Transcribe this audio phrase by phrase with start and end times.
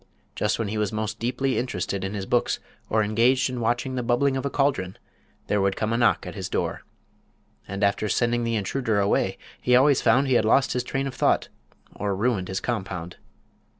[0.35, 2.59] Just when he was most deeply interested in his books
[2.89, 4.97] or engaged in watching the bubbling of a cauldron
[5.45, 6.81] there would come a knock at his door.
[7.67, 11.13] And after sending the intruder away he always found he had lost his train of
[11.13, 11.49] thought
[11.95, 13.17] or ruined his compound.